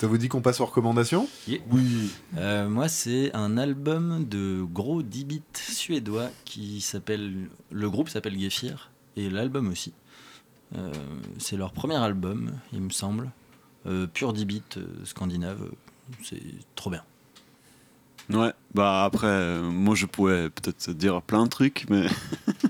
[0.00, 1.28] Ça vous dit qu'on passe aux recommandations?
[1.70, 2.10] Oui.
[2.38, 7.48] Euh, moi, c'est un album de gros 10 bits suédois qui s'appelle.
[7.70, 9.92] Le groupe s'appelle Gephir et l'album aussi.
[10.76, 10.90] Euh,
[11.38, 13.30] c'est leur premier album, il me semble.
[13.86, 15.68] Euh, pur 10 bits euh, scandinave.
[16.22, 16.40] C'est
[16.76, 17.02] trop bien.
[18.30, 22.06] Ouais, bah après euh, moi je pourrais peut-être dire plein de trucs, mais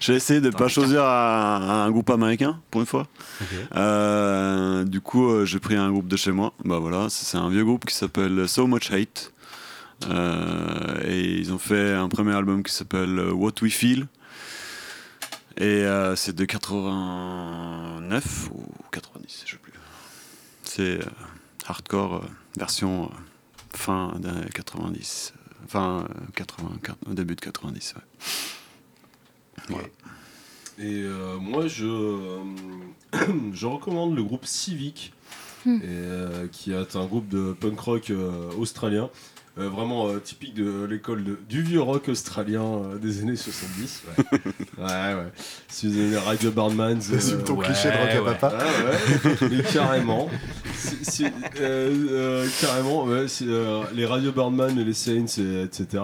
[0.00, 3.06] j'ai essayé de pas choisir un, un groupe américain pour une fois.
[3.74, 6.52] Euh, du coup, euh, j'ai pris un groupe de chez moi.
[6.64, 9.32] Bah voilà, c'est un vieux groupe qui s'appelle So Much Hate.
[10.10, 14.06] Euh, et ils ont fait un premier album qui s'appelle What We Feel.
[15.58, 15.84] Et
[16.16, 19.72] c'est de 89 ou 90, je sais plus.
[20.64, 20.98] C'est
[21.66, 22.24] hardcore
[22.58, 23.10] version
[23.74, 25.32] fin des 90.
[25.34, 26.68] euh, Fin euh, 80,
[27.10, 28.02] au début de 90, ouais.
[29.68, 29.88] Voilà.
[30.78, 32.38] Et euh, moi, je, euh,
[33.52, 35.12] je recommande le groupe Civic,
[35.64, 35.78] Hmm.
[35.82, 39.10] et, euh, qui est un groupe de punk rock euh, australien,
[39.58, 44.02] euh, vraiment euh, typique de l'école du vieux rock australien euh, des années 70.
[44.78, 45.14] Ouais, ouais.
[45.14, 45.32] ouais.
[45.66, 46.98] Si vous aimez les Radio Barnmans.
[47.00, 48.58] T'assumes ton cliché de rock à papa.
[48.64, 50.28] Ouais, ouais, mais carrément.
[51.60, 56.02] Euh, euh, carrément, ouais, euh, les Radio Birdman et les Saints, et- etc.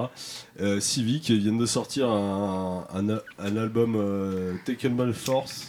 [0.81, 3.97] Civic viennent de sortir un, un, album
[4.65, 5.69] Taken by Force.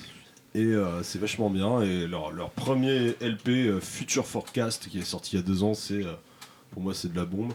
[0.56, 1.82] Et c'est vachement bien.
[1.82, 5.74] Et leur, leur premier LP, Future Forecast, qui est sorti il y a deux ans,
[5.74, 6.06] c'est
[6.72, 7.54] pour moi c'est de la bombe.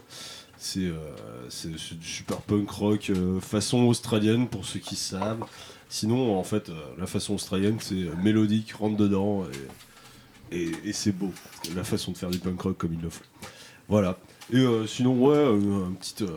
[0.57, 0.91] C'est
[1.61, 5.45] du super punk rock façon australienne pour ceux qui savent.
[5.87, 9.88] Sinon, en fait, la façon australienne, c'est mélodique, rentre dedans et,
[10.51, 11.31] et, et c'est beau.
[11.75, 13.23] La façon de faire du punk rock comme il le faut.
[13.87, 14.17] Voilà.
[14.51, 16.27] Et euh, sinon, ouais, euh, un petit, euh,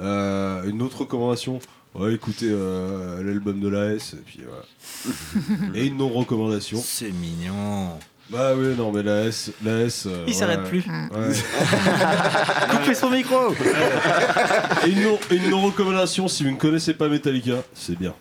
[0.00, 1.58] euh, une autre recommandation.
[1.94, 5.72] Ouais, écoutez euh, l'album de l'AS et puis voilà.
[5.74, 6.78] et une non-recommandation.
[6.84, 7.90] C'est mignon.
[8.28, 9.50] Bah oui, non, mais l'AS.
[9.64, 10.68] l'AS euh, Il s'arrête ouais.
[10.68, 10.84] plus.
[10.86, 11.32] Ouais.
[12.70, 13.52] Coupez son micro
[14.84, 18.14] Et une non- une non-recommandation, si vous ne connaissez pas Metallica, c'est bien.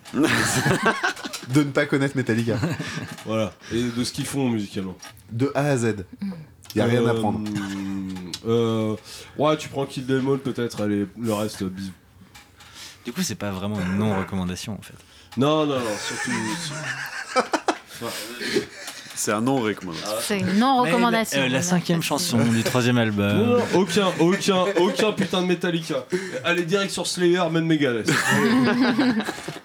[1.49, 2.57] De ne pas connaître Metallica.
[3.25, 3.53] Voilà.
[3.71, 4.95] Et de ce qu'ils font musicalement.
[5.31, 6.05] De A à Z.
[6.75, 7.39] Y a rien à prendre.
[8.45, 8.95] Euh,
[9.37, 11.91] ouais, tu prends Kill Them All peut-être, allez, le reste, bisous.
[13.05, 14.95] Du coup, c'est pas vraiment une non-recommandation en fait.
[15.37, 16.31] Non, non, non, surtout.
[18.01, 18.11] Enfin,
[19.15, 20.09] C'est un non recommandation.
[20.21, 21.39] C'est une non-recommandation.
[21.39, 23.37] Mais la, euh, la cinquième chanson du troisième non, album.
[23.37, 26.05] non, aucun, aucun, aucun putain de Metallica.
[26.43, 28.11] Allez direct sur Slayer, même Megadeth.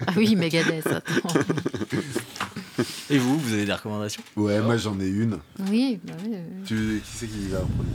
[0.07, 1.41] Ah oui, Megadeth, attends.
[3.11, 4.23] Et vous, vous avez des recommandations?
[4.37, 5.39] Ouais, moi j'en ai une.
[5.69, 6.31] Oui, bah oui.
[6.33, 6.65] oui.
[6.67, 7.91] Tu, qui c'est qui va en premier?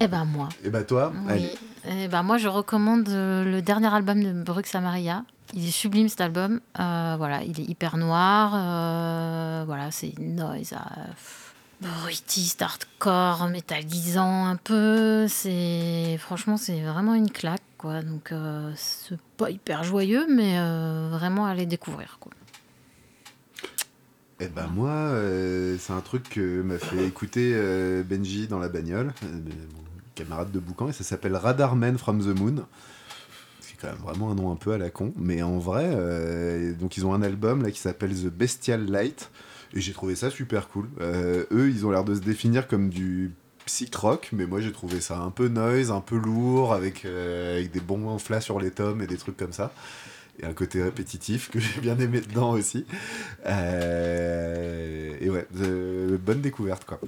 [0.00, 0.48] Eh ben moi.
[0.64, 1.32] Et bah toi, Oui.
[1.32, 1.50] allez.
[1.90, 5.24] Eh ben moi, je recommande euh, le dernier album de Brux Samaria.
[5.54, 6.60] Il est sublime cet album.
[6.78, 8.52] Euh, voilà, il est hyper noir.
[8.54, 15.26] euh, voilà, c'est noise euh, bruitiste, hardcore, métallisant un peu.
[15.28, 18.02] C'est franchement, c'est vraiment une claque, quoi.
[18.02, 18.34] Donc,
[18.76, 20.58] c'est pas hyper joyeux, mais
[21.08, 22.32] vraiment à aller découvrir, quoi.
[24.40, 25.10] Eh ben moi,
[25.78, 27.54] c'est un truc que m'a fait écouter
[28.04, 29.14] Benji dans la bagnole,
[30.18, 32.66] camarade de boucan, et ça s'appelle Radar Man from the Moon.
[33.60, 36.74] C'est quand même vraiment un nom un peu à la con, mais en vrai, euh,
[36.74, 39.30] donc ils ont un album là qui s'appelle The Bestial Light,
[39.74, 40.88] et j'ai trouvé ça super cool.
[41.00, 43.32] Euh, eux, ils ont l'air de se définir comme du
[43.66, 47.56] psych rock, mais moi j'ai trouvé ça un peu noise, un peu lourd, avec, euh,
[47.56, 49.72] avec des bons flats sur les tomes et des trucs comme ça.
[50.40, 52.86] Et un côté répétitif que j'ai bien aimé dedans aussi.
[53.46, 55.46] Euh, et ouais,
[56.18, 56.98] bonne découverte quoi.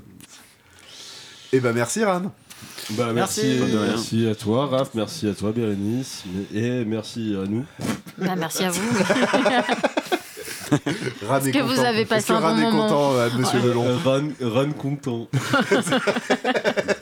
[1.53, 2.33] Et bah merci Ran.
[2.91, 3.77] Bah, merci, Merci.
[3.77, 7.65] Merci à toi, Raph, merci à toi, Bérénice, et merci à nous.
[8.19, 8.81] Ben, merci à vous.
[11.27, 11.83] Ran Est-ce est que vous content.
[11.85, 13.85] avez Est-ce passé un Ran bon est moment content, euh, Monsieur Lelon.
[13.87, 15.29] Euh, Ran, Ran content.